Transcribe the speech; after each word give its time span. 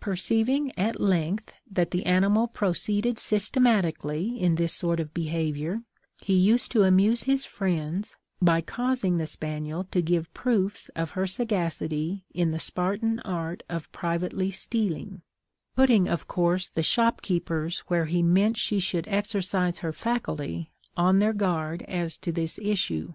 Perceiving, 0.00 0.76
at 0.76 1.00
length, 1.00 1.52
that 1.70 1.92
the 1.92 2.04
animal 2.04 2.48
proceeded 2.48 3.16
systematically 3.16 4.36
in 4.36 4.56
this 4.56 4.72
sort 4.72 4.98
of 4.98 5.14
behaviour, 5.14 5.82
he 6.20 6.34
used 6.34 6.72
to 6.72 6.82
amuse 6.82 7.22
his 7.22 7.46
friends, 7.46 8.16
by 8.42 8.60
causing 8.60 9.18
the 9.18 9.26
spaniel 9.28 9.84
to 9.92 10.02
give 10.02 10.34
proofs 10.34 10.88
of 10.96 11.12
her 11.12 11.28
sagacity 11.28 12.24
in 12.34 12.50
the 12.50 12.58
Spartan 12.58 13.20
art 13.20 13.62
of 13.68 13.92
privately 13.92 14.50
stealing; 14.50 15.22
putting, 15.76 16.08
of 16.08 16.26
course, 16.26 16.70
the 16.70 16.82
shopkeepers 16.82 17.78
where 17.86 18.06
he 18.06 18.20
meant 18.20 18.56
she 18.56 18.80
should 18.80 19.06
exercise 19.06 19.78
her 19.78 19.92
faculty 19.92 20.72
on 20.96 21.20
their 21.20 21.32
guard 21.32 21.82
as 21.82 22.18
to 22.18 22.32
the 22.32 22.52
issue. 22.62 23.14